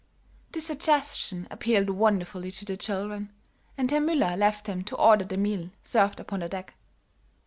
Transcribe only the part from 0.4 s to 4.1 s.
This suggestion appealed wonderfully to the children, and Herr